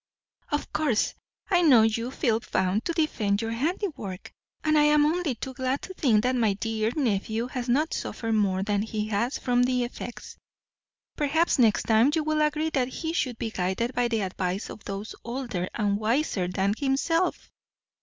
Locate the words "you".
1.83-2.09, 12.15-12.23